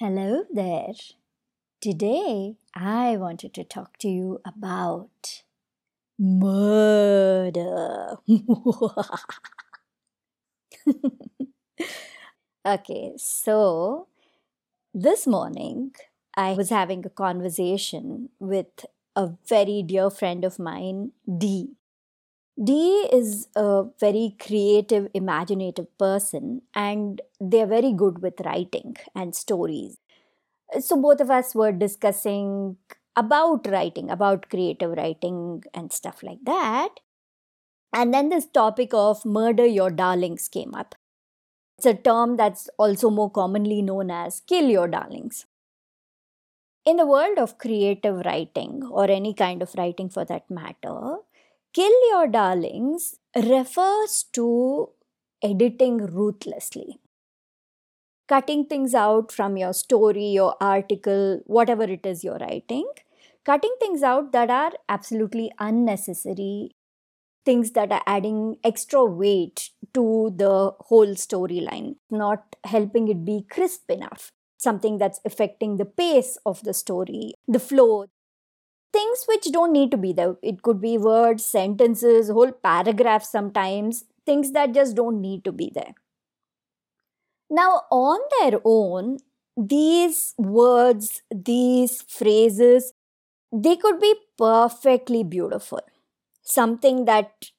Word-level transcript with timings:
Hello 0.00 0.44
there. 0.50 0.94
Today 1.80 2.56
I 2.74 3.16
wanted 3.18 3.52
to 3.54 3.64
talk 3.64 3.98
to 3.98 4.08
you 4.08 4.40
about 4.46 5.42
murder. 6.18 8.16
okay, 12.66 13.12
so 13.16 14.06
this 14.94 15.26
morning 15.26 15.92
I 16.36 16.52
was 16.54 16.70
having 16.70 17.04
a 17.06 17.10
conversation 17.10 18.30
with 18.40 18.86
a 19.16 19.30
very 19.48 19.82
dear 19.82 20.10
friend 20.10 20.44
of 20.44 20.58
mine, 20.58 21.12
Dee. 21.38 21.76
Dee 22.62 23.08
is 23.10 23.48
a 23.56 23.84
very 23.98 24.36
creative, 24.38 25.08
imaginative 25.14 25.86
person, 25.98 26.62
and 26.74 27.20
they're 27.40 27.66
very 27.66 27.92
good 27.92 28.20
with 28.20 28.40
writing 28.44 28.96
and 29.14 29.34
stories. 29.34 29.96
So, 30.80 30.96
both 31.00 31.20
of 31.20 31.30
us 31.30 31.54
were 31.54 31.72
discussing 31.72 32.76
about 33.16 33.66
writing, 33.68 34.10
about 34.10 34.50
creative 34.50 34.92
writing, 34.92 35.64
and 35.74 35.92
stuff 35.92 36.22
like 36.22 36.44
that. 36.44 37.00
And 37.92 38.12
then 38.14 38.30
this 38.30 38.46
topic 38.46 38.92
of 38.94 39.24
murder 39.24 39.66
your 39.66 39.90
darlings 39.90 40.48
came 40.48 40.74
up. 40.74 40.96
It's 41.78 41.86
a 41.86 41.94
term 41.94 42.36
that's 42.36 42.68
also 42.78 43.10
more 43.10 43.30
commonly 43.30 43.82
known 43.82 44.10
as 44.10 44.40
kill 44.40 44.68
your 44.68 44.88
darlings. 44.88 45.46
In 46.84 46.96
the 46.96 47.06
world 47.06 47.38
of 47.38 47.56
creative 47.56 48.16
writing, 48.26 48.82
or 48.84 49.10
any 49.10 49.32
kind 49.32 49.62
of 49.62 49.74
writing 49.76 50.10
for 50.10 50.26
that 50.26 50.50
matter, 50.50 51.16
Kill 51.72 51.92
Your 52.08 52.26
Darlings 52.26 53.16
refers 53.36 54.24
to 54.32 54.88
editing 55.42 55.98
ruthlessly. 55.98 56.98
Cutting 58.28 58.66
things 58.66 58.92
out 58.92 59.30
from 59.30 59.56
your 59.56 59.72
story, 59.72 60.26
your 60.26 60.56
article, 60.60 61.40
whatever 61.46 61.84
it 61.84 62.04
is 62.04 62.24
you're 62.24 62.38
writing, 62.38 62.88
cutting 63.44 63.74
things 63.80 64.02
out 64.02 64.32
that 64.32 64.50
are 64.50 64.72
absolutely 64.88 65.52
unnecessary, 65.60 66.72
things 67.44 67.70
that 67.72 67.92
are 67.92 68.02
adding 68.06 68.56
extra 68.64 69.04
weight 69.04 69.70
to 69.94 70.32
the 70.36 70.72
whole 70.80 71.14
storyline, 71.14 71.96
not 72.10 72.56
helping 72.64 73.08
it 73.08 73.24
be 73.24 73.46
crisp 73.48 73.90
enough, 73.90 74.32
something 74.58 74.98
that's 74.98 75.20
affecting 75.24 75.76
the 75.76 75.84
pace 75.84 76.36
of 76.44 76.62
the 76.64 76.74
story, 76.74 77.34
the 77.46 77.60
flow, 77.60 78.06
things 78.92 79.24
which 79.26 79.50
don't 79.52 79.72
need 79.72 79.90
to 79.90 79.96
be 79.96 80.12
there. 80.12 80.36
It 80.42 80.62
could 80.62 80.80
be 80.80 80.98
words, 80.98 81.44
sentences, 81.44 82.28
whole 82.28 82.52
paragraphs 82.52 83.30
sometimes, 83.30 84.04
things 84.26 84.52
that 84.52 84.74
just 84.74 84.96
don't 84.96 85.20
need 85.20 85.44
to 85.44 85.52
be 85.52 85.70
there. 85.74 85.94
Now, 87.50 87.82
on 87.90 88.20
their 88.40 88.60
own, 88.64 89.18
these 89.56 90.34
words, 90.38 91.22
these 91.34 92.02
phrases, 92.02 92.92
they 93.52 93.76
could 93.76 94.00
be 94.00 94.14
perfectly 94.38 95.24
beautiful. 95.24 95.80
Something 96.42 97.04
that 97.06 97.50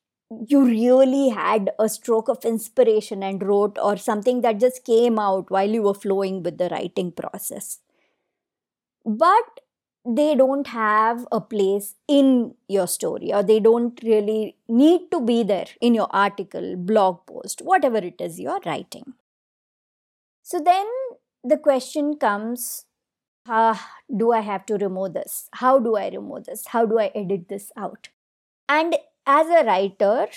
you 0.48 0.64
really 0.64 1.30
had 1.30 1.72
a 1.78 1.90
stroke 1.90 2.30
of 2.30 2.46
inspiration 2.46 3.22
and 3.22 3.44
wrote, 3.44 3.78
or 3.82 3.98
something 3.98 4.40
that 4.42 4.60
just 4.62 4.86
came 4.86 5.20
out 5.20 5.52
while 5.52 5.70
you 5.70 5.82
were 5.82 5.94
flowing 5.94 6.42
with 6.42 6.58
the 6.58 6.70
writing 6.70 7.12
process. 7.12 7.80
But 9.06 9.60
they 10.06 10.34
don't 10.36 10.68
have 10.68 11.28
a 11.32 11.40
place 11.40 11.96
in 12.08 12.56
your 12.68 12.88
story 12.88 13.32
or 13.34 13.44
they 13.44 13.60
don't 13.60 14.00
really 14.04 14.56
need 14.68 15.12
to 15.12 15.22
be 15.22 15.44
there 15.44 15.68
in 15.80 15.94
your 15.94 16.08
article, 16.12 16.76
blog 16.76 17.26
post, 17.28 17.62
whatever 17.62 17.98
it 17.98 18.20
is 18.20 18.40
you're 18.40 18.60
writing. 18.66 19.14
So 20.42 20.60
then 20.60 20.88
the 21.44 21.58
question 21.58 22.16
comes 22.18 22.86
uh, 23.50 23.76
do 24.16 24.32
I 24.32 24.42
have 24.42 24.66
to 24.68 24.76
remove 24.76 25.14
this? 25.14 25.50
How 25.54 25.80
do 25.80 25.96
I 25.96 26.10
remove 26.10 26.46
this? 26.46 26.68
How 26.68 26.86
do 26.86 27.00
I 27.00 27.12
edit 27.16 27.50
this 27.50 27.72
out? 27.76 28.10
And 28.70 28.96
as 29.26 29.48
a 29.48 29.66
writer, 29.66 30.28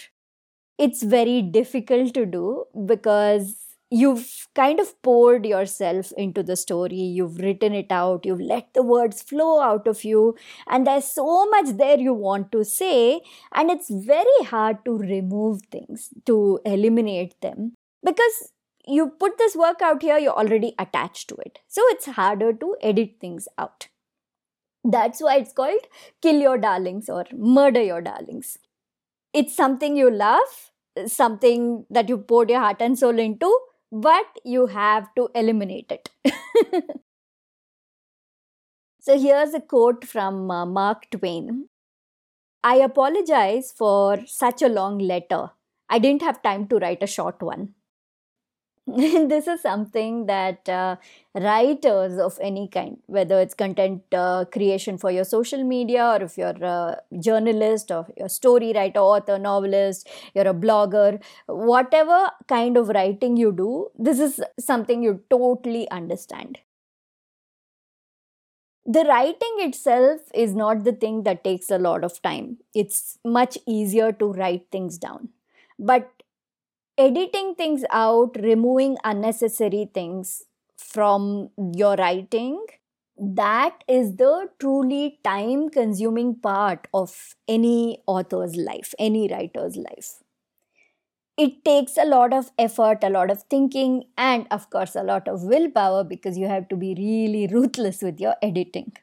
it's 0.78 1.02
very 1.02 1.42
difficult 1.42 2.14
to 2.14 2.26
do 2.26 2.64
because 2.86 3.56
you've 3.90 4.48
kind 4.54 4.80
of 4.80 4.90
poured 5.02 5.44
yourself 5.46 6.12
into 6.16 6.42
the 6.42 6.56
story 6.56 6.96
you've 6.96 7.38
written 7.38 7.74
it 7.74 7.90
out 7.90 8.24
you've 8.24 8.40
let 8.40 8.72
the 8.74 8.82
words 8.82 9.22
flow 9.22 9.60
out 9.60 9.86
of 9.86 10.04
you 10.04 10.34
and 10.68 10.86
there's 10.86 11.04
so 11.04 11.46
much 11.50 11.76
there 11.76 11.98
you 11.98 12.12
want 12.14 12.50
to 12.50 12.64
say 12.64 13.20
and 13.54 13.70
it's 13.70 13.90
very 13.90 14.44
hard 14.44 14.84
to 14.84 14.96
remove 14.98 15.60
things 15.70 16.10
to 16.26 16.58
eliminate 16.64 17.40
them. 17.40 17.74
Because 18.02 18.52
you 18.86 19.10
put 19.18 19.38
this 19.38 19.54
work 19.54 19.80
out 19.82 20.02
here 20.02 20.18
you're 20.18 20.38
already 20.38 20.74
attached 20.78 21.28
to 21.28 21.36
it. 21.36 21.60
So 21.68 21.82
it's 21.88 22.06
harder 22.06 22.52
to 22.52 22.76
edit 22.82 23.16
things 23.20 23.48
out. 23.58 23.88
That's 24.82 25.20
why 25.20 25.36
it's 25.36 25.52
called 25.52 25.86
kill 26.22 26.40
your 26.40 26.58
darlings 26.58 27.08
or 27.08 27.24
murder 27.32 27.82
your 27.82 28.00
darlings. 28.00 28.58
It's 29.32 29.54
something 29.54 29.96
you 29.96 30.10
love 30.10 30.70
something 31.06 31.84
that 31.90 32.08
you 32.08 32.18
poured 32.18 32.50
your 32.50 32.60
heart 32.60 32.80
and 32.80 32.98
soul 32.98 33.18
into 33.18 33.52
but 33.94 34.26
you 34.44 34.66
have 34.66 35.14
to 35.14 35.30
eliminate 35.34 35.90
it. 35.90 36.10
so 39.00 39.18
here's 39.18 39.54
a 39.54 39.60
quote 39.60 40.04
from 40.04 40.50
uh, 40.50 40.66
Mark 40.66 41.08
Twain 41.10 41.68
I 42.62 42.76
apologize 42.76 43.72
for 43.72 44.26
such 44.26 44.62
a 44.62 44.68
long 44.68 44.98
letter. 44.98 45.50
I 45.88 45.98
didn't 45.98 46.22
have 46.22 46.42
time 46.42 46.66
to 46.68 46.78
write 46.78 47.02
a 47.02 47.06
short 47.06 47.42
one. 47.42 47.74
this 48.86 49.46
is 49.46 49.62
something 49.62 50.26
that 50.26 50.68
uh, 50.68 50.96
writers 51.34 52.18
of 52.18 52.38
any 52.42 52.68
kind, 52.68 52.98
whether 53.06 53.40
it's 53.40 53.54
content 53.54 54.02
uh, 54.12 54.44
creation 54.52 54.98
for 54.98 55.10
your 55.10 55.24
social 55.24 55.64
media, 55.64 56.04
or 56.04 56.22
if 56.22 56.36
you're 56.36 56.62
a 56.62 57.00
journalist, 57.18 57.90
or 57.90 58.06
a 58.20 58.28
story 58.28 58.72
writer, 58.74 59.00
author, 59.00 59.38
novelist, 59.38 60.08
you're 60.34 60.48
a 60.48 60.52
blogger, 60.54 61.22
whatever 61.46 62.30
kind 62.46 62.76
of 62.76 62.88
writing 62.88 63.38
you 63.38 63.52
do, 63.52 63.88
this 63.98 64.18
is 64.20 64.40
something 64.60 65.02
you 65.02 65.22
totally 65.30 65.90
understand. 65.90 66.58
The 68.86 69.04
writing 69.04 69.54
itself 69.58 70.20
is 70.34 70.54
not 70.54 70.84
the 70.84 70.92
thing 70.92 71.22
that 71.24 71.42
takes 71.44 71.70
a 71.70 71.78
lot 71.78 72.04
of 72.04 72.20
time. 72.22 72.58
It's 72.74 73.18
much 73.24 73.56
easier 73.66 74.12
to 74.12 74.32
write 74.32 74.66
things 74.70 74.98
down. 74.98 75.30
But 75.78 76.10
editing 76.98 77.54
things 77.54 77.84
out, 77.90 78.36
removing 78.40 78.96
unnecessary 79.04 79.88
things 79.92 80.44
from 80.76 81.50
your 81.56 81.96
writing, 81.96 82.64
that 83.16 83.84
is 83.88 84.16
the 84.16 84.48
truly 84.58 85.18
time 85.24 85.68
consuming 85.68 86.34
part 86.36 86.88
of 86.92 87.34
any 87.48 88.02
author's 88.06 88.56
life, 88.56 88.94
any 88.98 89.28
writer's 89.28 89.76
life. 89.76 90.22
It 91.36 91.64
takes 91.64 91.96
a 91.96 92.04
lot 92.04 92.32
of 92.32 92.50
effort, 92.58 93.04
a 93.04 93.08
lot 93.08 93.30
of 93.30 93.44
thinking, 93.44 94.04
and 94.18 94.48
of 94.50 94.68
course, 94.70 94.96
a 94.96 95.02
lot 95.04 95.28
of 95.28 95.44
willpower 95.44 96.02
because 96.02 96.36
you 96.36 96.48
have 96.48 96.68
to 96.70 96.76
be 96.76 96.94
really 96.96 97.46
ruthless 97.52 98.02
with 98.02 98.18
your 98.20 98.34
editing. 98.42 98.96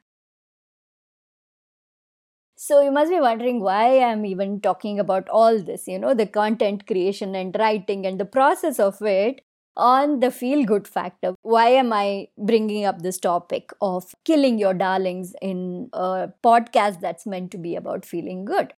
So 2.63 2.79
you 2.81 2.91
must 2.91 3.09
be 3.09 3.19
wondering 3.19 3.59
why 3.59 4.01
I'm 4.03 4.23
even 4.23 4.61
talking 4.61 4.99
about 4.99 5.27
all 5.29 5.59
this, 5.59 5.87
you 5.87 5.97
know, 5.97 6.13
the 6.13 6.27
content 6.27 6.85
creation 6.85 7.33
and 7.33 7.55
writing 7.57 8.05
and 8.05 8.19
the 8.19 8.25
process 8.25 8.79
of 8.79 9.01
it 9.01 9.41
on 9.75 10.19
the 10.19 10.29
feel 10.29 10.63
good 10.63 10.87
factor. 10.87 11.33
Why 11.41 11.69
am 11.69 11.91
I 11.91 12.27
bringing 12.37 12.85
up 12.85 13.01
this 13.01 13.17
topic 13.17 13.71
of 13.81 14.13
killing 14.25 14.59
your 14.59 14.75
darlings 14.75 15.33
in 15.41 15.89
a 15.93 16.29
podcast 16.43 16.99
that's 16.99 17.25
meant 17.25 17.49
to 17.53 17.57
be 17.57 17.75
about 17.75 18.05
feeling 18.05 18.45
good? 18.45 18.75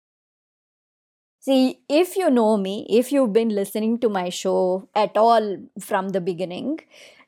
See, 1.40 1.80
if 1.88 2.16
you 2.16 2.30
know 2.30 2.56
me, 2.56 2.86
if 2.88 3.10
you've 3.10 3.32
been 3.32 3.48
listening 3.48 3.98
to 3.98 4.08
my 4.08 4.28
show 4.28 4.88
at 4.94 5.16
all 5.16 5.56
from 5.80 6.10
the 6.10 6.20
beginning, 6.20 6.78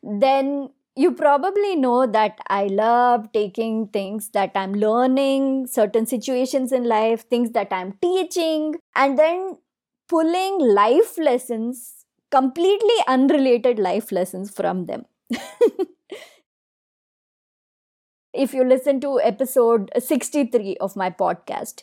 then 0.04 0.70
you 0.96 1.12
probably 1.12 1.74
know 1.74 2.06
that 2.06 2.38
I 2.48 2.66
love 2.66 3.32
taking 3.32 3.88
things 3.88 4.30
that 4.30 4.52
I'm 4.54 4.74
learning, 4.74 5.66
certain 5.66 6.06
situations 6.06 6.72
in 6.72 6.84
life, 6.84 7.28
things 7.28 7.50
that 7.50 7.68
I'm 7.72 7.94
teaching, 8.00 8.76
and 8.94 9.18
then 9.18 9.58
pulling 10.08 10.58
life 10.60 11.18
lessons, 11.18 12.04
completely 12.30 12.94
unrelated 13.08 13.78
life 13.78 14.12
lessons 14.12 14.50
from 14.50 14.86
them. 14.86 15.04
if 18.32 18.54
you 18.54 18.64
listen 18.64 19.00
to 19.00 19.20
episode 19.20 19.90
63 19.98 20.76
of 20.80 20.94
my 20.94 21.10
podcast, 21.10 21.82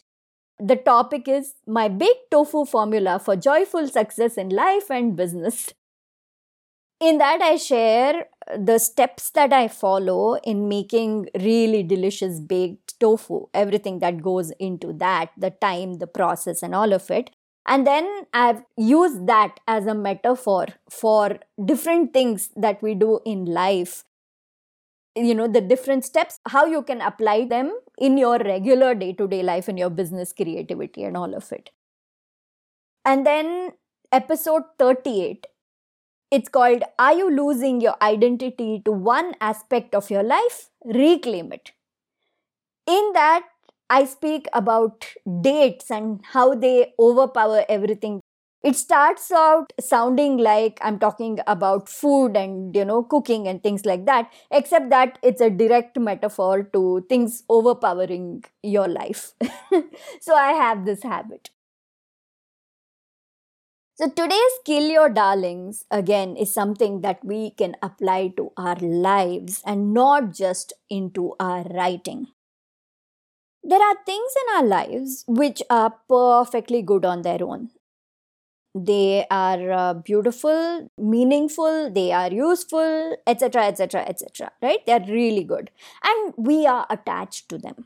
the 0.59 0.75
topic 0.75 1.27
is 1.27 1.55
my 1.67 1.87
big 1.89 2.15
tofu 2.29 2.65
formula 2.65 3.19
for 3.19 3.35
joyful 3.35 3.87
success 3.87 4.37
in 4.37 4.49
life 4.49 4.89
and 4.89 5.15
business. 5.15 5.73
In 7.01 7.17
that, 7.17 7.41
I 7.41 7.55
share 7.55 8.27
the 8.55 8.77
steps 8.77 9.31
that 9.31 9.51
I 9.51 9.67
follow 9.67 10.35
in 10.43 10.69
making 10.69 11.29
really 11.39 11.81
delicious 11.81 12.39
baked 12.39 12.99
tofu, 12.99 13.47
everything 13.55 13.99
that 13.99 14.21
goes 14.21 14.51
into 14.59 14.93
that, 14.93 15.31
the 15.35 15.49
time, 15.49 15.95
the 15.95 16.05
process, 16.05 16.61
and 16.61 16.75
all 16.75 16.93
of 16.93 17.09
it. 17.09 17.31
And 17.65 17.87
then 17.87 18.27
I've 18.33 18.63
used 18.77 19.25
that 19.27 19.59
as 19.67 19.87
a 19.87 19.95
metaphor 19.95 20.67
for 20.89 21.39
different 21.63 22.13
things 22.13 22.51
that 22.55 22.83
we 22.83 22.93
do 22.93 23.19
in 23.25 23.45
life 23.45 24.03
you 25.15 25.35
know 25.35 25.47
the 25.47 25.59
different 25.59 26.05
steps 26.05 26.39
how 26.47 26.65
you 26.65 26.81
can 26.81 27.01
apply 27.01 27.45
them 27.45 27.77
in 27.97 28.17
your 28.17 28.37
regular 28.37 28.95
day 28.95 29.11
to 29.11 29.27
day 29.27 29.43
life 29.43 29.67
in 29.67 29.77
your 29.77 29.89
business 29.89 30.31
creativity 30.31 31.03
and 31.03 31.17
all 31.17 31.33
of 31.35 31.51
it 31.51 31.69
and 33.03 33.25
then 33.25 33.71
episode 34.11 34.63
38 34.79 35.47
it's 36.31 36.49
called 36.49 36.83
are 36.99 37.13
you 37.13 37.29
losing 37.29 37.81
your 37.81 37.95
identity 38.01 38.81
to 38.85 38.91
one 38.91 39.33
aspect 39.41 39.95
of 39.95 40.09
your 40.09 40.23
life? 40.23 40.69
Reclaim 40.85 41.51
it. 41.53 41.71
In 42.87 43.11
that 43.13 43.43
i 43.89 44.05
speak 44.05 44.47
about 44.53 45.05
dates 45.41 45.91
and 45.91 46.19
how 46.33 46.53
they 46.55 46.93
overpower 46.99 47.63
everything. 47.67 48.21
It 48.63 48.75
starts 48.75 49.31
out 49.31 49.73
sounding 49.79 50.37
like 50.37 50.77
i'm 50.81 50.99
talking 50.99 51.39
about 51.47 51.89
food 51.89 52.37
and 52.37 52.75
you 52.75 52.85
know 52.85 53.01
cooking 53.03 53.47
and 53.47 53.63
things 53.63 53.85
like 53.85 54.05
that 54.05 54.31
except 54.51 54.89
that 54.91 55.17
it's 55.23 55.41
a 55.41 55.49
direct 55.49 55.97
metaphor 55.99 56.63
to 56.73 57.05
things 57.09 57.43
overpowering 57.49 58.43
your 58.63 58.87
life. 58.87 59.33
So 60.21 60.35
i 60.35 60.51
have 60.53 60.85
this 60.85 61.03
habit 61.03 61.49
so 64.01 64.09
today's 64.09 64.53
kill 64.65 64.89
your 64.89 65.09
darlings 65.09 65.85
again 65.91 66.35
is 66.35 66.51
something 66.51 67.01
that 67.01 67.23
we 67.23 67.51
can 67.51 67.75
apply 67.83 68.33
to 68.35 68.51
our 68.57 68.75
lives 68.77 69.61
and 69.63 69.93
not 69.93 70.33
just 70.33 70.73
into 70.89 71.35
our 71.39 71.61
writing. 71.65 72.25
There 73.63 73.79
are 73.79 73.95
things 74.03 74.33
in 74.41 74.55
our 74.55 74.63
lives 74.63 75.23
which 75.27 75.61
are 75.69 75.93
perfectly 76.09 76.81
good 76.81 77.05
on 77.05 77.21
their 77.21 77.43
own. 77.43 77.69
They 78.73 79.27
are 79.29 79.71
uh, 79.71 79.93
beautiful 79.93 80.89
meaningful 80.97 81.91
they 81.91 82.11
are 82.11 82.31
useful 82.31 83.17
etc 83.27 83.65
etc 83.65 84.01
etc 84.07 84.51
right? 84.63 84.83
They 84.87 84.93
are 84.93 85.05
really 85.07 85.43
good 85.43 85.69
and 86.03 86.33
we 86.37 86.65
are 86.65 86.87
attached 86.89 87.49
to 87.49 87.59
them. 87.59 87.85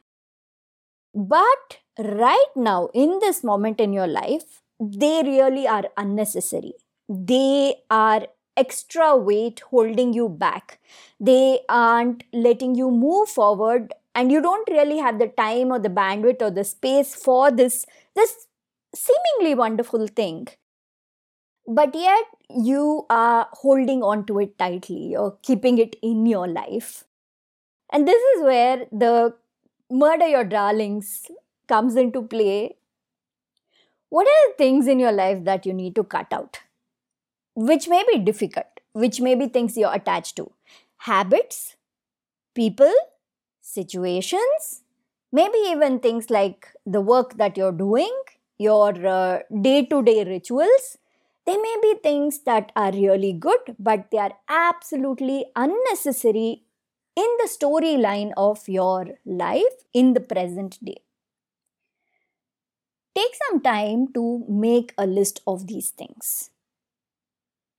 But 1.14 1.80
right 2.00 2.56
now 2.56 2.88
in 2.94 3.20
this 3.20 3.44
moment 3.44 3.82
in 3.82 3.92
your 3.92 4.08
life 4.08 4.62
they 4.80 5.24
really 5.24 5.68
are 5.68 5.86
unnecessary. 5.98 6.74
They 7.08 7.76
are 7.90 8.28
extra 8.58 9.16
weight 9.16 9.62
holding 9.72 10.14
you 10.14 10.30
back. 10.30 10.80
They 11.20 11.60
aren't 11.70 12.24
letting 12.34 12.76
you 12.76 12.90
move 12.92 13.30
forward 13.30 13.94
and 14.14 14.32
you 14.32 14.42
don't 14.42 14.70
really 14.70 14.98
have 14.98 15.20
the 15.20 15.28
time 15.28 15.72
or 15.72 15.80
the 15.80 15.90
bandwidth 15.90 16.42
or 16.42 16.52
the 16.52 16.64
space 16.64 17.14
for 17.14 17.52
this 17.52 17.86
this 18.16 18.48
seemingly 18.96 19.56
wonderful 19.56 20.08
thing. 20.08 20.48
But 21.68 21.96
yet 21.96 22.26
you 22.50 23.06
are 23.10 23.48
holding 23.52 24.04
on 24.04 24.26
to 24.28 24.40
it 24.40 24.58
tightly. 24.58 25.08
You're 25.08 25.38
keeping 25.42 25.78
it 25.78 25.96
in 26.02 26.26
your 26.26 26.48
life. 26.48 27.04
And 27.92 28.08
this 28.08 28.22
is 28.36 28.44
where 28.44 28.86
the 28.92 29.36
murder 29.92 30.28
your 30.28 30.44
darlings 30.44 31.28
comes 31.68 31.96
into 31.96 32.22
play 32.24 32.76
what 34.10 34.28
are 34.28 34.50
the 34.50 34.56
things 34.58 34.88
in 34.88 35.00
your 35.00 35.12
life 35.12 35.44
that 35.44 35.66
you 35.66 35.74
need 35.74 35.96
to 35.96 36.04
cut 36.04 36.32
out? 36.32 36.60
Which 37.56 37.88
may 37.88 38.04
be 38.12 38.20
difficult 38.20 38.76
which 38.96 39.20
may 39.20 39.36
be 39.36 39.48
things 39.48 39.76
you're 39.78 39.94
attached 39.94 40.38
to. 40.38 40.50
Habits 41.10 41.76
people 42.56 42.94
situations 43.62 44.84
maybe 45.32 45.58
even 45.68 46.00
things 46.00 46.30
like 46.30 46.70
the 46.86 47.02
work 47.02 47.34
that 47.38 47.58
you're 47.58 47.74
doing 47.74 48.14
your 48.58 48.94
day 49.62 49.86
to 49.86 50.02
day 50.02 50.24
rituals. 50.24 50.98
They 51.46 51.58
may 51.58 51.76
be 51.82 51.96
things 52.02 52.40
that 52.46 52.72
are 52.76 52.92
really 52.92 53.34
good, 53.34 53.76
but 53.78 54.10
they 54.12 54.18
are 54.18 54.32
absolutely 54.48 55.46
unnecessary 55.56 56.64
in 57.16 57.30
the 57.42 57.50
storyline 57.52 58.32
of 58.38 58.68
your 58.68 59.08
life 59.26 59.84
in 59.94 60.14
the 60.14 60.22
present 60.22 60.84
day. 60.84 61.05
Take 63.16 63.32
some 63.48 63.62
time 63.62 64.12
to 64.14 64.46
make 64.50 64.94
a 64.98 65.08
list 65.08 65.42
of 65.48 65.68
these 65.68 65.90
things 65.90 66.50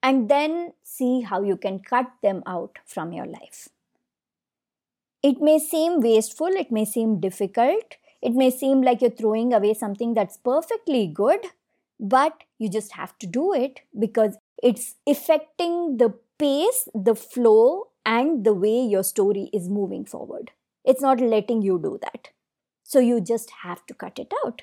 and 0.02 0.28
then 0.28 0.72
see 0.82 1.22
how 1.22 1.42
you 1.42 1.56
can 1.56 1.80
cut 1.80 2.06
them 2.22 2.42
out 2.46 2.78
from 2.86 3.12
your 3.12 3.26
life. 3.26 3.68
It 5.22 5.40
may 5.40 5.58
seem 5.58 6.00
wasteful, 6.00 6.48
it 6.48 6.70
may 6.70 6.84
seem 6.84 7.20
difficult, 7.20 7.96
it 8.22 8.32
may 8.32 8.50
seem 8.50 8.82
like 8.82 9.02
you're 9.02 9.10
throwing 9.10 9.52
away 9.52 9.74
something 9.74 10.14
that's 10.14 10.36
perfectly 10.36 11.06
good, 11.06 11.40
but 11.98 12.44
you 12.58 12.70
just 12.70 12.92
have 12.92 13.18
to 13.18 13.26
do 13.26 13.52
it 13.52 13.80
because 13.98 14.36
it's 14.62 14.94
affecting 15.06 15.96
the 15.98 16.14
pace, 16.38 16.88
the 16.94 17.14
flow, 17.14 17.88
and 18.04 18.44
the 18.44 18.54
way 18.54 18.80
your 18.80 19.02
story 19.02 19.50
is 19.52 19.68
moving 19.68 20.04
forward. 20.04 20.52
It's 20.84 21.02
not 21.02 21.20
letting 21.20 21.62
you 21.62 21.78
do 21.82 21.98
that. 22.02 22.28
So 22.84 23.00
you 23.00 23.20
just 23.20 23.50
have 23.64 23.84
to 23.86 23.94
cut 23.94 24.18
it 24.18 24.32
out. 24.44 24.62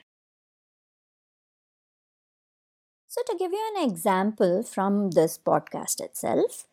So, 3.14 3.22
to 3.28 3.38
give 3.38 3.52
you 3.52 3.72
an 3.76 3.84
example 3.88 4.64
from 4.64 5.12
this 5.12 5.38
podcast 5.38 6.02
itself, 6.02 6.66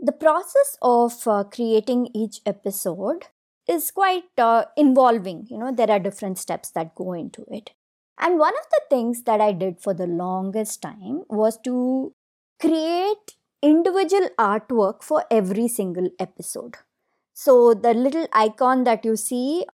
the 0.00 0.12
process 0.12 0.78
of 0.80 1.28
uh, 1.28 1.44
creating 1.44 2.08
each 2.14 2.40
episode 2.46 3.26
is 3.68 3.90
quite 3.90 4.24
uh, 4.38 4.64
involving. 4.78 5.46
You 5.50 5.58
know, 5.58 5.72
there 5.72 5.90
are 5.90 5.98
different 5.98 6.38
steps 6.38 6.70
that 6.70 6.94
go 6.94 7.12
into 7.12 7.44
it. 7.50 7.72
And 8.18 8.38
one 8.38 8.54
of 8.54 8.64
the 8.70 8.80
things 8.88 9.24
that 9.24 9.42
I 9.42 9.52
did 9.52 9.78
for 9.78 9.92
the 9.92 10.06
longest 10.06 10.80
time 10.80 11.24
was 11.28 11.58
to 11.64 12.14
create 12.58 13.36
individual 13.60 14.30
artwork 14.38 15.02
for 15.02 15.26
every 15.30 15.68
single 15.68 16.08
episode. 16.18 16.76
So 17.34 17.74
the 17.74 17.92
little 17.92 18.26
icon 18.32 18.84
that 18.84 19.04
you 19.04 19.16
see 19.16 19.66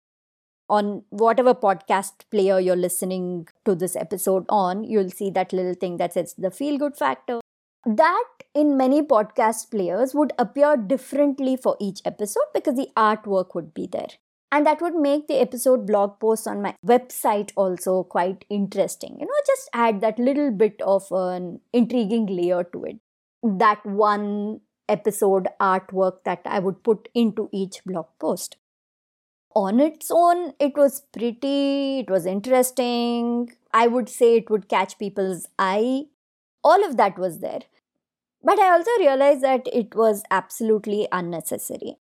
on 0.69 1.04
whatever 1.10 1.54
podcast 1.54 2.13
player 2.31 2.60
you're 2.60 2.75
listening 2.75 3.48
to 3.66 3.75
this 3.75 3.95
episode 3.95 4.45
on, 4.50 4.83
you'll 4.83 5.10
see 5.10 5.30
that 5.31 5.54
little 5.54 5.74
thing 5.74 5.98
that 5.98 6.13
says 6.13 6.36
the 6.38 6.51
feel 6.51 6.77
good 6.77 6.95
factor. 6.95 7.39
That 7.86 8.27
in 8.54 8.77
many 8.77 9.01
podcast 9.01 9.71
players 9.71 10.13
would 10.13 10.33
appear 10.38 10.75
differently 10.77 11.56
for 11.56 11.77
each 11.80 12.01
episode 12.06 12.44
because 12.54 12.75
the 12.75 12.89
artwork 12.95 13.56
would 13.56 13.74
be 13.74 13.88
there. 13.88 14.10
And 14.51 14.66
that 14.66 14.81
would 14.81 14.95
make 14.95 15.27
the 15.27 15.39
episode 15.39 15.86
blog 15.86 16.19
posts 16.19 16.48
on 16.48 16.62
my 16.62 16.75
website 16.86 17.51
also 17.56 18.04
quite 18.04 18.45
interesting. 18.50 19.18
You 19.19 19.25
know 19.25 19.42
just 19.45 19.69
add 19.74 20.01
that 20.01 20.19
little 20.19 20.51
bit 20.51 20.81
of 20.81 21.07
an 21.12 21.62
intriguing 21.72 22.25
layer 22.25 22.63
to 22.63 22.83
it. 22.86 23.00
That 23.44 23.86
one 23.86 24.62
episode 24.89 25.48
artwork 25.62 26.24
that 26.25 26.42
i 26.45 26.60
would 26.60 26.83
put 26.83 27.07
into 27.13 27.48
each 27.53 27.84
blog 27.86 28.08
post 28.20 28.58
on 29.56 29.79
its 29.79 30.10
own 30.12 30.53
it 30.60 30.75
was 30.77 31.01
pretty 31.13 32.00
it 32.00 32.10
was 32.10 32.25
interesting. 32.25 33.51
I 33.74 33.88
would 33.88 34.10
say 34.10 34.36
it 34.38 34.50
would 34.50 34.68
catch 34.70 34.98
people's 34.98 35.48
eye. 35.60 36.06
All 36.63 36.86
of 36.86 36.98
that 36.98 37.18
was 37.20 37.39
there. 37.39 37.62
But 38.44 38.60
i 38.60 38.72
also 38.72 38.91
realized 39.00 39.41
that 39.44 39.68
it 39.74 39.96
was 39.96 40.24
absolutely 40.32 41.08
unnecessary. 41.12 41.98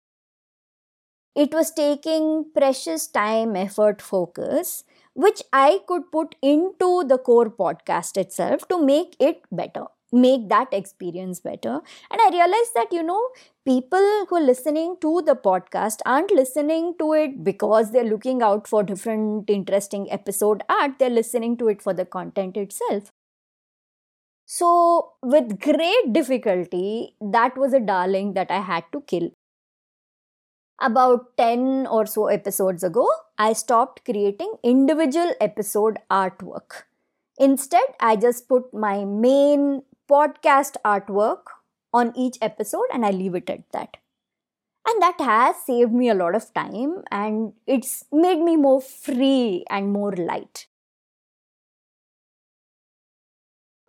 It 1.36 1.52
was 1.54 1.70
taking 1.70 2.50
precious 2.52 3.06
time, 3.06 3.54
effort, 3.54 4.02
focus, 4.02 4.82
which 5.14 5.42
I 5.52 5.80
could 5.86 6.10
put 6.12 6.34
into 6.42 7.04
the 7.04 7.18
core 7.18 7.50
podcast 7.50 8.16
itself 8.16 8.66
to 8.68 8.78
make 8.84 9.16
it 9.20 9.42
better, 9.52 9.84
make 10.12 10.48
that 10.48 10.68
experience 10.72 11.40
better. 11.40 11.80
And 12.10 12.20
I 12.20 12.30
realized 12.30 12.74
that, 12.74 12.92
you 12.92 13.02
know, 13.02 13.22
people 13.64 14.26
who 14.28 14.36
are 14.36 14.40
listening 14.42 14.96
to 15.00 15.22
the 15.22 15.34
podcast 15.36 16.00
aren't 16.04 16.30
listening 16.32 16.94
to 16.98 17.12
it 17.12 17.44
because 17.44 17.92
they're 17.92 18.04
looking 18.04 18.42
out 18.42 18.66
for 18.66 18.82
different 18.82 19.48
interesting 19.48 20.10
episode 20.10 20.62
art, 20.68 20.98
they're 20.98 21.10
listening 21.10 21.56
to 21.58 21.68
it 21.68 21.82
for 21.82 21.94
the 21.94 22.04
content 22.04 22.56
itself. 22.56 23.10
So, 24.46 25.12
with 25.22 25.60
great 25.60 26.12
difficulty, 26.12 27.16
that 27.20 27.56
was 27.56 27.72
a 27.72 27.80
darling 27.80 28.34
that 28.34 28.50
I 28.50 28.60
had 28.60 28.84
to 28.92 29.00
kill 29.02 29.30
about 30.80 31.36
10 31.36 31.86
or 31.86 32.06
so 32.06 32.26
episodes 32.26 32.82
ago, 32.82 33.08
I 33.38 33.52
stopped 33.52 34.04
creating 34.04 34.56
individual 34.62 35.32
episode 35.40 35.98
artwork. 36.10 36.84
Instead, 37.38 37.84
I 38.00 38.16
just 38.16 38.48
put 38.48 38.72
my 38.72 39.04
main 39.04 39.82
podcast 40.10 40.76
artwork 40.84 41.42
on 41.92 42.12
each 42.16 42.36
episode 42.42 42.86
and 42.92 43.04
I 43.04 43.10
leave 43.10 43.34
it 43.34 43.48
at 43.50 43.70
that. 43.72 43.96
And 44.86 45.02
that 45.02 45.20
has 45.20 45.56
saved 45.64 45.92
me 45.92 46.10
a 46.10 46.14
lot 46.14 46.34
of 46.34 46.52
time 46.52 47.02
and 47.10 47.54
it's 47.66 48.04
made 48.12 48.40
me 48.40 48.56
more 48.56 48.80
free 48.82 49.64
and 49.70 49.92
more 49.92 50.12
light. 50.12 50.66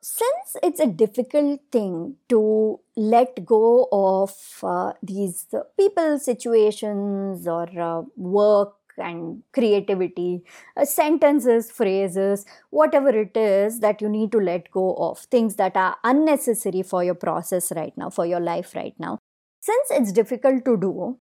Since 0.07 0.55
it's 0.61 0.79
a 0.79 0.85
difficult 0.85 1.61
thing 1.71 2.15
to 2.29 2.79
let 2.95 3.43
go 3.43 3.87
of 3.91 4.31
uh, 4.61 4.93
these 5.01 5.47
people 5.79 6.19
situations 6.19 7.47
or 7.47 7.67
uh, 7.79 8.03
work 8.15 8.75
and 8.97 9.41
creativity, 9.51 10.43
uh, 10.77 10.85
sentences, 10.85 11.71
phrases, 11.71 12.45
whatever 12.69 13.09
it 13.09 13.35
is 13.35 13.79
that 13.79 13.99
you 13.99 14.07
need 14.07 14.31
to 14.31 14.37
let 14.37 14.69
go 14.69 14.93
of, 14.93 15.17
things 15.31 15.55
that 15.55 15.75
are 15.75 15.97
unnecessary 16.03 16.83
for 16.83 17.03
your 17.03 17.15
process 17.15 17.71
right 17.75 17.97
now, 17.97 18.11
for 18.11 18.27
your 18.27 18.39
life 18.39 18.75
right 18.75 18.93
now. 18.99 19.17
Since 19.61 19.89
it's 19.89 20.11
difficult 20.11 20.65
to 20.65 20.77
do, 20.77 21.17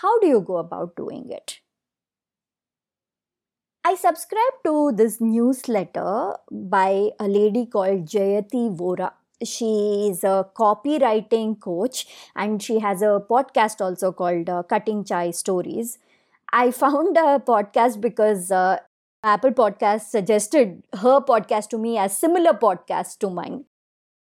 how 0.00 0.18
do 0.20 0.26
you 0.26 0.40
go 0.40 0.56
about 0.56 0.96
doing 0.96 1.28
it? 1.30 1.55
I 3.88 3.94
subscribe 3.94 4.54
to 4.64 4.90
this 4.90 5.20
newsletter 5.20 6.34
by 6.50 7.10
a 7.20 7.28
lady 7.28 7.66
called 7.66 8.06
Jayati 8.12 8.76
Vora. 8.76 9.12
She 9.44 10.08
is 10.10 10.24
a 10.24 10.44
copywriting 10.56 11.60
coach 11.60 12.04
and 12.34 12.60
she 12.60 12.80
has 12.80 13.00
a 13.00 13.22
podcast 13.30 13.80
also 13.80 14.10
called 14.10 14.50
uh, 14.50 14.64
Cutting 14.64 15.04
Chai 15.04 15.30
Stories. 15.30 15.98
I 16.52 16.70
found 16.80 17.16
a 17.16 17.38
podcast 17.38 18.00
because 18.00 18.50
uh, 18.50 18.78
Apple 19.22 19.52
Podcast 19.52 20.08
suggested 20.16 20.82
her 20.92 21.20
podcast 21.20 21.68
to 21.68 21.78
me 21.78 21.96
as 21.96 22.18
similar 22.18 22.54
podcast 22.54 23.18
to 23.18 23.30
mine 23.30 23.66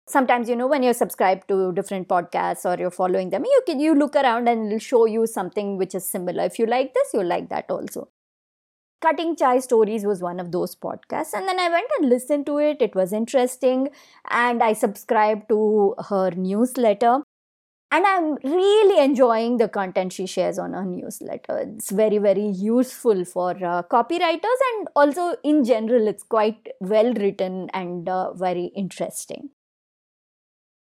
sometimes 0.08 0.48
you 0.48 0.56
know 0.56 0.66
when 0.66 0.82
you're 0.82 0.98
subscribed 1.00 1.46
to 1.48 1.72
different 1.72 2.08
podcasts 2.08 2.64
or 2.64 2.78
you're 2.80 2.90
following 2.90 3.30
them 3.30 3.44
you 3.44 3.62
can 3.66 3.78
you 3.78 3.94
look 3.94 4.16
around 4.16 4.48
and 4.48 4.66
it'll 4.66 4.78
show 4.80 5.06
you 5.06 5.26
something 5.28 5.78
which 5.78 5.94
is 5.94 6.04
similar 6.04 6.44
if 6.44 6.58
you 6.58 6.66
like 6.66 6.92
this 6.92 7.14
you'll 7.14 7.24
like 7.24 7.48
that 7.48 7.70
also 7.70 8.08
cutting 9.02 9.34
chai 9.36 9.58
stories 9.58 10.04
was 10.04 10.22
one 10.22 10.40
of 10.40 10.52
those 10.52 10.74
podcasts. 10.74 11.34
And 11.34 11.48
then 11.48 11.58
i 11.58 11.68
went 11.68 11.90
and 11.98 12.08
listened 12.08 12.46
to 12.46 12.58
it. 12.58 12.80
It 12.80 12.94
was 12.94 13.12
interesting. 13.12 13.90
And 14.30 14.62
i 14.62 14.72
subscribed 14.72 15.48
to 15.50 15.94
her 16.08 16.30
newsletter. 16.30 17.22
And 17.94 18.06
i'm 18.06 18.36
really 18.42 19.04
enjoying 19.04 19.58
the 19.58 19.68
content 19.68 20.14
she 20.14 20.26
shares 20.26 20.58
on 20.58 20.72
her 20.72 20.84
newsletter. 20.84 21.58
It's 21.58 21.90
very 21.90 22.18
very 22.18 22.46
useful 22.46 23.24
for 23.24 23.50
uh, 23.50 23.82
copywriters. 23.82 24.62
And 24.70 24.88
also 24.96 25.34
in 25.42 25.64
general 25.64 26.08
it's 26.08 26.22
quite 26.22 26.68
well 26.80 27.12
written 27.12 27.68
and 27.74 28.08
uh, 28.08 28.32
very 28.32 28.66
interesting. 28.74 29.50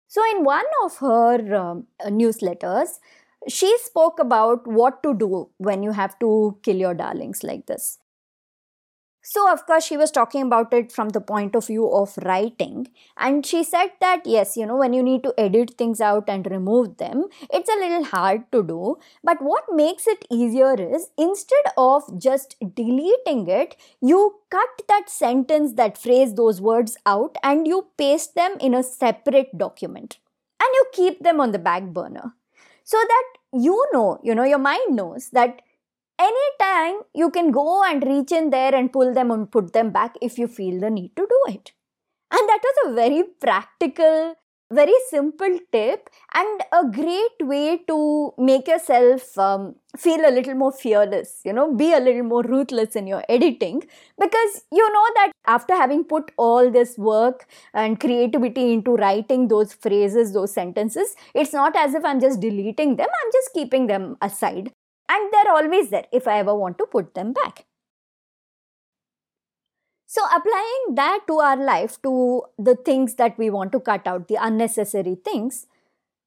So, 0.09 0.23
in 0.31 0.43
one 0.45 0.65
of 0.83 0.97
her 0.97 1.55
um, 1.55 1.87
newsletters, 2.05 2.99
she 3.47 3.77
spoke 3.79 4.19
about 4.19 4.67
what 4.67 5.01
to 5.03 5.13
do 5.13 5.49
when 5.57 5.83
you 5.83 5.91
have 5.91 6.17
to 6.19 6.57
kill 6.63 6.75
your 6.75 6.93
darlings 6.93 7.43
like 7.43 7.65
this. 7.65 7.99
So, 9.29 9.51
of 9.51 9.65
course, 9.65 9.83
she 9.83 9.97
was 9.97 10.09
talking 10.09 10.43
about 10.43 10.73
it 10.73 10.89
from 10.89 11.09
the 11.09 11.19
point 11.19 11.53
of 11.53 11.67
view 11.67 11.85
of 11.91 12.17
writing. 12.23 12.87
And 13.17 13.45
she 13.45 13.61
said 13.61 13.89
that, 13.99 14.21
yes, 14.25 14.55
you 14.55 14.65
know, 14.65 14.77
when 14.77 14.93
you 14.93 15.03
need 15.03 15.21
to 15.23 15.33
edit 15.37 15.73
things 15.77 15.99
out 15.99 16.29
and 16.29 16.49
remove 16.49 16.95
them, 16.95 17.25
it's 17.53 17.69
a 17.69 17.77
little 17.77 18.05
hard 18.05 18.49
to 18.53 18.63
do. 18.63 18.95
But 19.25 19.41
what 19.41 19.65
makes 19.73 20.07
it 20.07 20.23
easier 20.31 20.75
is 20.75 21.09
instead 21.17 21.65
of 21.77 22.03
just 22.17 22.55
deleting 22.73 23.47
it, 23.49 23.75
you 23.99 24.35
cut 24.49 24.83
that 24.87 25.09
sentence, 25.09 25.73
that 25.73 25.97
phrase, 25.97 26.35
those 26.35 26.61
words 26.61 26.95
out, 27.05 27.35
and 27.43 27.67
you 27.67 27.87
paste 27.97 28.33
them 28.35 28.55
in 28.61 28.73
a 28.73 28.81
separate 28.81 29.57
document. 29.57 30.19
And 30.61 30.69
you 30.73 30.85
keep 30.93 31.21
them 31.21 31.41
on 31.41 31.51
the 31.51 31.59
back 31.59 31.83
burner. 31.83 32.33
So 32.85 32.97
that 32.97 33.23
you 33.53 33.85
know, 33.93 34.19
you 34.23 34.35
know, 34.35 34.43
your 34.43 34.59
mind 34.59 34.95
knows 34.95 35.29
that 35.31 35.61
anytime 36.19 37.01
you 37.13 37.29
can 37.31 37.51
go 37.51 37.83
and 37.83 38.03
reach 38.03 38.31
in 38.31 38.49
there 38.49 38.73
and 38.75 38.91
pull 38.91 39.13
them 39.13 39.31
and 39.31 39.51
put 39.51 39.73
them 39.73 39.91
back 39.91 40.15
if 40.21 40.37
you 40.37 40.47
feel 40.47 40.79
the 40.79 40.89
need 40.89 41.15
to 41.15 41.27
do 41.29 41.53
it. 41.53 41.71
And 42.31 42.47
that 42.49 42.59
was 42.63 42.91
a 42.91 42.95
very 42.95 43.23
practical, 43.39 44.35
very 44.71 44.93
simple 45.09 45.57
tip 45.71 46.09
and 46.33 46.61
a 46.73 46.83
great 46.91 47.37
way 47.41 47.77
to 47.87 48.33
make 48.37 48.67
yourself 48.67 49.37
um, 49.37 49.75
feel 49.97 50.19
a 50.27 50.31
little 50.31 50.55
more 50.55 50.71
fearless, 50.71 51.39
you 51.45 51.53
know, 51.53 51.73
be 51.73 51.93
a 51.93 51.99
little 51.99 52.23
more 52.23 52.43
ruthless 52.43 52.95
in 52.95 53.07
your 53.07 53.23
editing 53.29 53.81
because 54.19 54.63
you 54.71 54.91
know 54.93 55.05
that 55.15 55.31
after 55.45 55.75
having 55.75 56.03
put 56.03 56.31
all 56.37 56.69
this 56.69 56.97
work 56.97 57.47
and 57.73 57.99
creativity 57.99 58.73
into 58.73 58.95
writing 58.95 59.47
those 59.47 59.73
phrases, 59.73 60.33
those 60.33 60.53
sentences, 60.53 61.15
it's 61.33 61.53
not 61.53 61.75
as 61.77 61.93
if 61.93 62.03
I'm 62.03 62.19
just 62.19 62.41
deleting 62.41 62.97
them, 62.97 63.07
I'm 63.23 63.31
just 63.31 63.53
keeping 63.53 63.87
them 63.87 64.17
aside 64.21 64.71
and 65.09 65.33
they're 65.33 65.53
always 65.53 65.89
there 65.91 66.05
if 66.11 66.27
I 66.27 66.39
ever 66.39 66.55
want 66.55 66.77
to 66.79 66.85
put 66.87 67.13
them 67.13 67.33
back. 67.33 67.66
So, 70.07 70.21
applying 70.35 70.95
that 70.95 71.21
to 71.27 71.39
our 71.39 71.57
life, 71.57 72.01
to 72.03 72.43
the 72.57 72.75
things 72.75 73.15
that 73.15 73.37
we 73.37 73.49
want 73.49 73.71
to 73.73 73.79
cut 73.79 74.07
out, 74.07 74.27
the 74.27 74.37
unnecessary 74.41 75.15
things, 75.15 75.67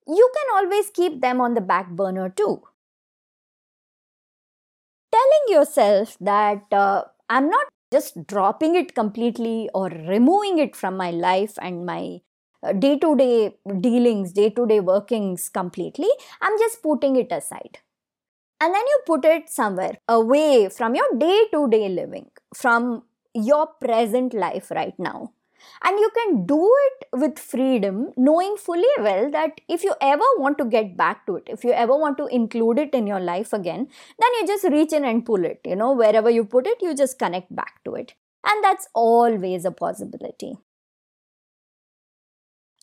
you 0.07 0.31
can 0.37 0.57
always 0.65 0.91
keep 0.91 1.21
them 1.23 1.41
on 1.41 1.55
the 1.55 1.61
back 1.63 1.91
burner 1.91 2.29
too. 2.31 2.63
Telling 5.13 5.45
yourself 5.49 6.17
that 6.21 6.65
uh, 6.73 7.05
I'm 7.29 7.49
not 7.49 7.67
just 7.93 8.27
dropping 8.27 8.77
it 8.77 8.95
completely 8.95 9.69
or 9.75 9.89
removing 9.89 10.59
it 10.59 10.77
from 10.77 10.97
my 10.97 11.11
life 11.11 11.59
and 11.61 11.85
my 11.85 12.21
day 12.79 12.99
to 12.99 13.17
day 13.17 13.57
dealings, 13.81 14.33
day 14.33 14.51
to 14.51 14.67
day 14.67 14.81
workings 14.81 15.49
completely, 15.49 16.09
I'm 16.41 16.57
just 16.59 16.83
putting 16.83 17.17
it 17.17 17.33
aside 17.33 17.79
and 18.61 18.75
then 18.75 18.83
you 18.93 19.01
put 19.07 19.25
it 19.25 19.49
somewhere 19.51 19.99
away 20.09 20.69
from 20.69 20.95
your 20.95 21.09
day 21.19 21.47
to 21.53 21.69
day 21.69 21.89
living, 21.89 22.31
from 22.55 23.03
your 23.35 23.67
present 23.67 24.35
life 24.35 24.71
right 24.71 24.99
now. 24.99 25.33
And 25.85 25.99
you 25.99 26.11
can 26.15 26.47
do 26.47 26.75
it 26.87 27.09
with 27.13 27.39
freedom, 27.39 28.13
knowing 28.17 28.57
fully 28.57 28.89
well 28.99 29.31
that 29.31 29.61
if 29.69 29.85
you 29.85 29.95
ever 30.01 30.25
want 30.39 30.57
to 30.59 30.65
get 30.65 30.97
back 30.97 31.27
to 31.27 31.37
it, 31.37 31.45
if 31.49 31.65
you 31.65 31.73
ever 31.73 31.95
want 31.97 32.17
to 32.19 32.27
include 32.29 32.79
it 32.79 32.95
in 32.95 33.07
your 33.07 33.21
life 33.21 33.53
again, 33.53 33.87
then 34.19 34.31
you 34.41 34.47
just 34.47 34.65
reach 34.65 34.93
in 34.95 35.05
and 35.05 35.27
pull 35.27 35.45
it. 35.45 35.61
You 35.65 35.77
know, 35.77 35.93
wherever 35.93 36.31
you 36.31 36.45
put 36.45 36.67
it, 36.67 36.79
you 36.81 36.95
just 36.95 37.19
connect 37.19 37.55
back 37.55 37.85
to 37.85 37.95
it. 37.95 38.15
And 38.45 38.65
that's 38.65 38.89
always 38.95 39.67
a 39.67 39.71
possibility 39.71 40.57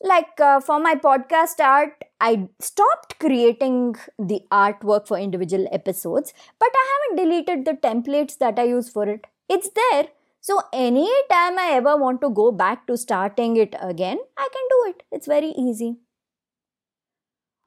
like 0.03 0.39
uh, 0.39 0.59
for 0.59 0.79
my 0.79 0.93
podcast 0.93 1.59
art 1.59 2.03
i 2.21 2.47
stopped 2.59 3.17
creating 3.19 3.95
the 4.31 4.39
artwork 4.51 5.07
for 5.07 5.17
individual 5.17 5.67
episodes 5.71 6.33
but 6.59 6.69
i 6.81 6.85
haven't 6.91 7.23
deleted 7.23 7.65
the 7.65 7.73
templates 7.87 8.37
that 8.37 8.59
i 8.59 8.63
use 8.63 8.89
for 8.89 9.07
it 9.09 9.25
it's 9.49 9.69
there 9.81 10.03
so 10.47 10.61
any 10.73 11.07
time 11.31 11.57
i 11.59 11.69
ever 11.77 11.93
want 11.97 12.21
to 12.21 12.29
go 12.41 12.51
back 12.51 12.85
to 12.87 12.97
starting 13.05 13.57
it 13.57 13.75
again 13.93 14.19
i 14.37 14.47
can 14.57 14.67
do 14.75 14.83
it. 14.89 15.03
It's 15.11 15.27
very 15.27 15.49
easy. 15.49 15.97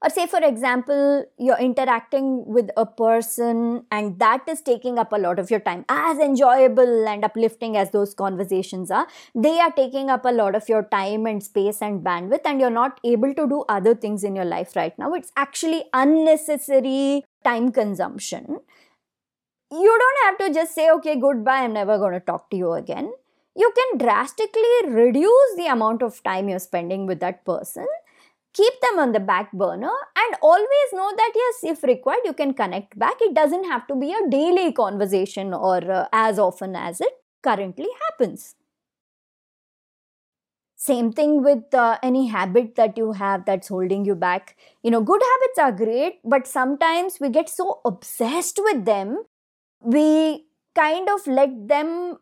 Or 0.03 0.09
say 0.09 0.25
for 0.25 0.39
example 0.43 1.25
you're 1.37 1.59
interacting 1.59 2.43
with 2.47 2.71
a 2.75 2.85
person 2.87 3.85
and 3.91 4.17
that 4.17 4.47
is 4.47 4.61
taking 4.61 4.97
up 4.97 5.13
a 5.13 5.17
lot 5.17 5.37
of 5.37 5.51
your 5.51 5.59
time. 5.59 5.85
As 5.89 6.17
enjoyable 6.17 7.07
and 7.07 7.23
uplifting 7.23 7.77
as 7.77 7.91
those 7.91 8.15
conversations 8.15 8.89
are 8.89 9.07
they 9.35 9.59
are 9.59 9.71
taking 9.71 10.09
up 10.09 10.25
a 10.25 10.31
lot 10.31 10.55
of 10.55 10.67
your 10.67 10.83
time 10.83 11.27
and 11.27 11.43
space 11.43 11.83
and 11.83 12.03
bandwidth 12.03 12.45
and 12.45 12.59
you're 12.59 12.71
not 12.71 12.99
able 13.03 13.35
to 13.35 13.47
do 13.47 13.63
other 13.69 13.93
things 13.93 14.23
in 14.23 14.35
your 14.35 14.45
life 14.45 14.75
right 14.75 14.97
now. 14.97 15.13
It's 15.13 15.31
actually 15.37 15.83
unnecessary 15.93 17.23
time 17.43 17.71
consumption 17.71 18.61
you 19.71 19.97
don't 20.01 20.19
have 20.25 20.37
to 20.39 20.53
just 20.53 20.75
say 20.75 20.89
okay 20.91 21.15
goodbye 21.19 21.59
i'm 21.63 21.73
never 21.73 21.97
going 21.97 22.13
to 22.13 22.19
talk 22.19 22.49
to 22.49 22.57
you 22.57 22.73
again. 22.73 23.11
You 23.55 23.71
can 23.75 23.97
drastically 23.97 24.77
reduce 24.87 25.55
the 25.57 25.67
amount 25.71 26.01
of 26.01 26.21
time 26.23 26.47
you're 26.49 26.59
spending 26.59 27.05
with 27.05 27.19
that 27.19 27.43
person 27.45 27.85
keep 28.53 28.73
them 28.81 28.99
on 28.99 29.11
the 29.13 29.19
back 29.19 29.51
burner 29.53 29.91
and 30.17 30.35
always 30.41 30.93
know 30.93 31.11
that 31.17 31.33
yes 31.35 31.59
if 31.73 31.83
required 31.83 32.21
you 32.25 32.33
can 32.33 32.53
connect 32.53 32.97
back. 32.99 33.15
It 33.21 33.33
doesn't 33.35 33.65
have 33.65 33.87
to 33.87 33.95
be 33.95 34.13
a 34.13 34.29
daily 34.29 34.73
conversation 34.73 35.53
or 35.53 35.77
uh, 35.91 36.07
as 36.13 36.39
often 36.39 36.75
as 36.75 37.01
it 37.01 37.13
currently 37.43 37.87
happens. 38.09 38.55
Same 40.75 41.11
thing 41.13 41.43
with 41.43 41.73
uh, 41.73 41.99
any 42.01 42.27
habit 42.27 42.75
that 42.75 42.97
you 42.97 43.11
have 43.11 43.45
that's 43.45 43.67
holding 43.67 44.03
you 44.03 44.15
back. 44.15 44.57
You 44.81 44.89
know 44.91 45.01
good 45.01 45.21
habits 45.21 45.59
are 45.59 45.85
great 45.85 46.19
but 46.23 46.47
sometimes 46.47 47.19
we 47.19 47.29
get 47.29 47.49
so 47.49 47.81
obsessed 47.85 48.59
with 48.63 48.85
them 48.85 49.23
we 49.81 50.45
kind 50.75 51.09
of 51.09 51.25
let 51.27 51.67
them 51.67 52.17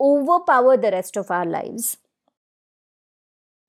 overpower 0.00 0.76
the 0.76 0.90
rest 0.90 1.16
of 1.16 1.30
our 1.30 1.46
lives 1.46 1.96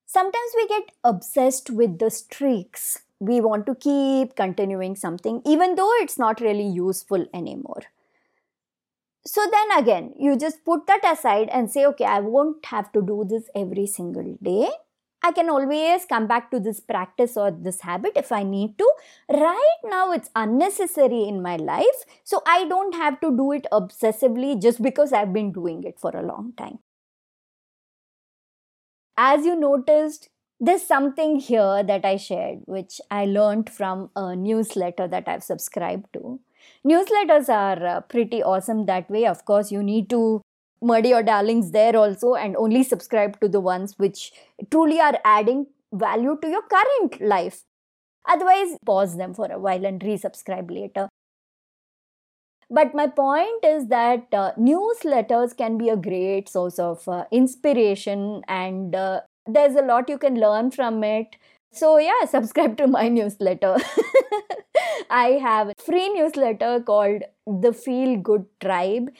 Sometimes 0.05 0.51
we 0.55 0.67
get 0.67 0.91
obsessed 1.03 1.69
with 1.69 1.99
the 1.99 2.09
streaks. 2.09 3.01
We 3.19 3.41
want 3.41 3.65
to 3.65 3.75
keep 3.75 4.35
continuing 4.35 4.95
something 4.95 5.41
even 5.45 5.75
though 5.75 5.91
it's 5.95 6.17
not 6.17 6.39
really 6.39 6.67
useful 6.67 7.25
anymore. 7.33 7.83
So 9.25 9.41
then 9.49 9.77
again, 9.79 10.13
you 10.17 10.35
just 10.37 10.63
put 10.65 10.85
that 10.87 11.01
aside 11.05 11.49
and 11.49 11.71
say, 11.71 11.85
okay, 11.85 12.05
I 12.05 12.19
won't 12.19 12.65
have 12.65 12.91
to 12.91 13.01
do 13.01 13.25
this 13.27 13.49
every 13.55 13.87
single 13.87 14.37
day. 14.41 14.69
I 15.23 15.31
can 15.31 15.49
always 15.49 16.05
come 16.05 16.27
back 16.27 16.51
to 16.51 16.59
this 16.59 16.79
practice 16.79 17.37
or 17.37 17.51
this 17.51 17.81
habit 17.81 18.13
if 18.15 18.31
I 18.31 18.43
need 18.43 18.77
to. 18.77 18.91
Right 19.29 19.83
now, 19.85 20.11
it's 20.11 20.29
unnecessary 20.35 21.23
in 21.23 21.41
my 21.41 21.55
life, 21.55 22.03
so 22.23 22.41
I 22.45 22.65
don't 22.67 22.93
have 22.95 23.21
to 23.21 23.35
do 23.35 23.51
it 23.53 23.65
obsessively 23.71 24.61
just 24.61 24.81
because 24.81 25.13
I've 25.13 25.31
been 25.33 25.51
doing 25.53 25.83
it 25.83 25.99
for 25.99 26.11
a 26.11 26.21
long 26.21 26.53
time 26.57 26.79
as 29.17 29.45
you 29.45 29.55
noticed, 29.55 30.29
there's 30.59 30.83
something 30.83 31.39
here 31.39 31.83
that 31.83 32.05
I 32.05 32.17
shared, 32.17 32.59
which 32.65 33.01
I 33.11 33.25
learned 33.25 33.69
from 33.69 34.09
a 34.15 34.35
newsletter 34.35 35.07
that 35.07 35.27
I've 35.27 35.43
subscribed 35.43 36.07
to. 36.13 36.39
Newsletters 36.87 37.49
are 37.49 37.85
uh, 37.85 38.01
pretty 38.01 38.41
awesome 38.41 38.85
that 38.85 39.09
way. 39.09 39.25
Of 39.25 39.43
course, 39.45 39.71
you 39.71 39.83
need 39.83 40.09
to 40.11 40.41
murder 40.83 41.09
your 41.09 41.23
darlings 41.23 41.71
there 41.71 41.95
also 41.95 42.35
and 42.35 42.55
only 42.57 42.83
subscribe 42.83 43.39
to 43.41 43.47
the 43.47 43.59
ones 43.59 43.93
which 43.97 44.31
truly 44.71 44.99
are 44.99 45.19
adding 45.25 45.67
value 45.93 46.37
to 46.41 46.47
your 46.49 46.63
current 46.63 47.21
life. 47.21 47.63
Otherwise, 48.27 48.77
pause 48.85 49.17
them 49.17 49.33
for 49.33 49.51
a 49.51 49.59
while 49.59 49.85
and 49.85 50.01
resubscribe 50.01 50.71
later. 50.71 51.09
But 52.69 52.95
my 52.95 53.07
point 53.07 53.63
is 53.63 53.87
that 53.87 54.27
uh, 54.33 54.53
newsletters 54.57 55.55
can 55.55 55.77
be 55.77 55.89
a 55.89 55.97
great 55.97 56.49
source 56.49 56.79
of 56.79 57.07
uh, 57.07 57.25
inspiration, 57.31 58.41
and 58.47 58.95
uh, 58.95 59.21
there's 59.45 59.75
a 59.75 59.81
lot 59.81 60.09
you 60.09 60.17
can 60.17 60.39
learn 60.39 60.71
from 60.71 61.03
it. 61.03 61.35
So, 61.71 61.97
yeah, 61.97 62.25
subscribe 62.29 62.77
to 62.77 62.87
my 62.87 63.09
newsletter. 63.09 63.77
I 65.09 65.39
have 65.41 65.69
a 65.69 65.73
free 65.77 66.09
newsletter 66.09 66.79
called 66.79 67.23
The 67.45 67.73
Feel 67.73 68.17
Good 68.17 68.45
Tribe. 68.59 69.11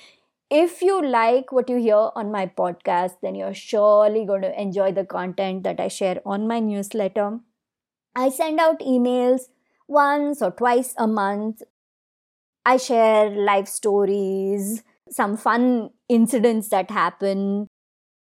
If 0.53 0.81
you 0.81 1.01
like 1.05 1.51
what 1.51 1.69
you 1.69 1.77
hear 1.77 2.11
on 2.15 2.31
my 2.31 2.45
podcast, 2.45 3.17
then 3.21 3.35
you're 3.35 3.53
surely 3.53 4.23
going 4.25 4.43
to 4.43 4.61
enjoy 4.61 4.91
the 4.93 5.03
content 5.05 5.63
that 5.63 5.79
I 5.81 5.87
share 5.89 6.21
on 6.25 6.47
my 6.47 6.59
newsletter. 6.59 7.39
I 8.15 8.29
send 8.29 8.59
out 8.59 8.79
emails 8.81 9.49
once 9.87 10.41
or 10.41 10.51
twice 10.51 10.95
a 10.97 11.07
month. 11.07 11.63
I 12.65 12.77
share 12.77 13.29
life 13.29 13.67
stories, 13.67 14.83
some 15.09 15.37
fun 15.37 15.89
incidents 16.07 16.69
that 16.69 16.91
happen, 16.91 17.67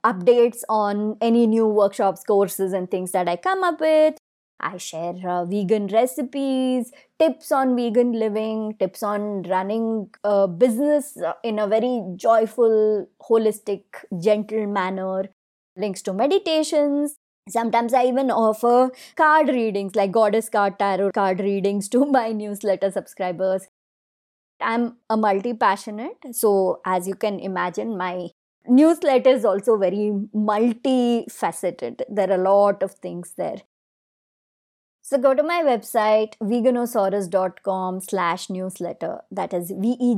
updates 0.05 0.63
on 0.69 1.17
any 1.21 1.48
new 1.48 1.67
workshops, 1.67 2.24
courses, 2.24 2.74
and 2.74 2.91
things 2.91 3.13
that 3.13 3.29
I 3.29 3.38
come 3.38 3.63
up 3.63 3.81
with. 3.81 4.18
I 4.59 4.77
share 4.77 5.15
uh, 5.25 5.45
vegan 5.45 5.87
recipes, 5.87 6.91
tips 7.17 7.51
on 7.51 7.75
vegan 7.75 8.11
living, 8.13 8.75
tips 8.77 9.03
on 9.03 9.43
running 9.43 10.09
a 10.23 10.47
business 10.47 11.17
uh, 11.17 11.33
in 11.43 11.59
a 11.59 11.67
very 11.67 12.03
joyful, 12.15 13.07
holistic, 13.21 13.83
gentle 14.21 14.67
manner, 14.67 15.29
links 15.77 16.01
to 16.03 16.13
meditations. 16.13 17.15
Sometimes 17.47 17.93
I 17.93 18.05
even 18.05 18.29
offer 18.29 18.91
card 19.15 19.47
readings 19.47 19.95
like 19.95 20.11
Goddess 20.11 20.49
Card 20.49 20.77
Tarot 20.77 21.11
card 21.11 21.39
readings 21.39 21.89
to 21.89 22.05
my 22.17 22.31
newsletter 22.31 22.91
subscribers. 22.91 23.67
I'm 24.61 24.97
a 25.09 25.15
multi 25.15 25.53
passionate, 25.53 26.17
so 26.35 26.81
as 26.85 27.07
you 27.07 27.15
can 27.15 27.39
imagine, 27.39 27.97
my 27.97 28.29
newsletter 28.67 29.29
is 29.29 29.45
also 29.45 29.77
very 29.77 30.11
multifaceted. 30.35 32.01
There 32.09 32.29
are 32.29 32.35
a 32.35 32.43
lot 32.43 32.83
of 32.83 32.93
things 32.95 33.33
there. 33.37 33.61
So 35.09 35.17
go 35.17 35.33
to 35.33 35.41
my 35.41 35.63
website, 35.63 36.33
veganosaurus.com 36.39 37.99
slash 38.01 38.47
newsletter. 38.47 39.21
That 39.31 39.55
is 39.55 39.71
V-E-G-A-N-O-S-A-U-R-U-S 39.75 40.11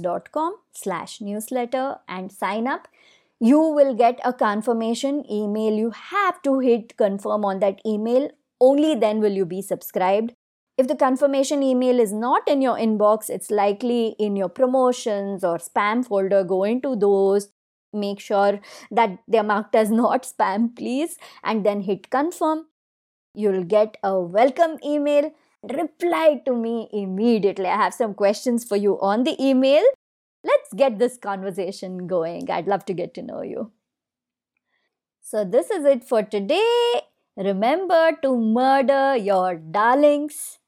dot 0.00 0.32
com 0.32 0.56
slash 0.72 1.20
newsletter 1.20 1.98
and 2.08 2.32
sign 2.32 2.66
up. 2.66 2.88
You 3.38 3.60
will 3.60 3.94
get 3.94 4.18
a 4.24 4.32
confirmation 4.32 5.24
email. 5.30 5.74
You 5.74 5.90
have 5.90 6.42
to 6.42 6.58
hit 6.58 6.96
confirm 6.96 7.44
on 7.44 7.60
that 7.60 7.80
email. 7.86 8.28
Only 8.60 8.96
then 8.96 9.20
will 9.20 9.30
you 9.30 9.46
be 9.46 9.62
subscribed. 9.62 10.32
If 10.76 10.88
the 10.88 10.96
confirmation 10.96 11.62
email 11.62 12.00
is 12.00 12.12
not 12.12 12.48
in 12.48 12.60
your 12.60 12.76
inbox, 12.76 13.30
it's 13.30 13.52
likely 13.52 14.16
in 14.18 14.34
your 14.34 14.48
promotions 14.48 15.44
or 15.44 15.58
spam 15.58 16.04
folder. 16.04 16.42
Go 16.42 16.64
into 16.64 16.96
those 16.96 17.50
make 17.92 18.20
sure 18.20 18.60
that 18.90 19.18
they're 19.26 19.42
marked 19.42 19.74
as 19.74 19.90
not 19.90 20.22
spam 20.22 20.74
please. 20.76 21.16
And 21.42 21.64
then 21.64 21.82
hit 21.82 22.10
confirm. 22.10 22.66
You'll 23.34 23.64
get 23.64 23.96
a 24.02 24.20
welcome 24.20 24.78
email. 24.84 25.32
Reply 25.62 26.40
to 26.44 26.54
me 26.54 26.88
immediately. 26.92 27.66
I 27.66 27.76
have 27.76 27.94
some 27.94 28.14
questions 28.14 28.64
for 28.64 28.76
you 28.76 29.00
on 29.00 29.24
the 29.24 29.36
email. 29.42 29.82
Let's 30.44 30.72
get 30.72 30.98
this 30.98 31.16
conversation 31.16 32.06
going. 32.06 32.50
I'd 32.50 32.68
love 32.68 32.84
to 32.86 32.94
get 32.94 33.14
to 33.14 33.22
know 33.22 33.42
you. 33.42 33.72
So 35.20 35.44
this 35.44 35.70
is 35.70 35.84
it 35.84 36.04
for 36.04 36.22
today. 36.22 37.02
Remember 37.36 38.12
to 38.22 38.36
murder 38.36 39.16
your 39.16 39.56
darlings. 39.56 40.58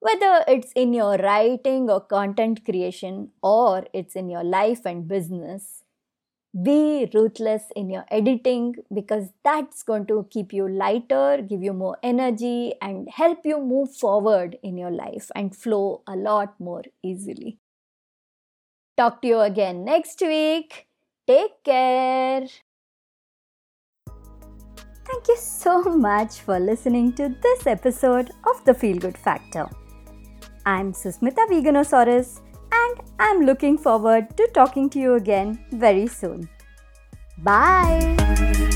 Whether 0.00 0.44
it's 0.48 0.72
in 0.72 0.92
your 0.92 1.16
writing 1.16 1.88
or 1.88 2.00
content 2.00 2.64
creation 2.64 3.30
or 3.42 3.86
it's 3.92 4.16
in 4.16 4.28
your 4.28 4.42
life 4.42 4.84
and 4.84 5.06
business 5.06 5.81
be 6.60 7.10
ruthless 7.14 7.64
in 7.74 7.88
your 7.88 8.04
editing 8.10 8.74
because 8.92 9.28
that's 9.42 9.82
going 9.82 10.06
to 10.06 10.26
keep 10.30 10.52
you 10.52 10.68
lighter, 10.68 11.40
give 11.48 11.62
you 11.62 11.72
more 11.72 11.96
energy, 12.02 12.74
and 12.82 13.08
help 13.08 13.40
you 13.44 13.58
move 13.58 13.94
forward 13.94 14.58
in 14.62 14.76
your 14.76 14.90
life 14.90 15.30
and 15.34 15.56
flow 15.56 16.02
a 16.06 16.14
lot 16.14 16.58
more 16.60 16.82
easily. 17.02 17.58
Talk 18.96 19.22
to 19.22 19.28
you 19.28 19.40
again 19.40 19.84
next 19.84 20.20
week. 20.20 20.86
Take 21.26 21.64
care. 21.64 22.46
Thank 25.04 25.28
you 25.28 25.36
so 25.36 25.82
much 25.82 26.40
for 26.40 26.60
listening 26.60 27.12
to 27.14 27.34
this 27.42 27.66
episode 27.66 28.30
of 28.46 28.64
The 28.64 28.74
Feel 28.74 28.98
Good 28.98 29.16
Factor. 29.16 29.68
I'm 30.66 30.92
Susmita 30.92 31.48
Veganosaurus 31.48 32.40
and 32.72 33.00
I'm 33.18 33.42
looking 33.42 33.78
forward 33.78 34.36
to 34.36 34.48
talking 34.54 34.90
to 34.90 34.98
you 34.98 35.14
again 35.14 35.64
very 35.70 36.06
soon. 36.06 36.48
Bye! 37.38 38.71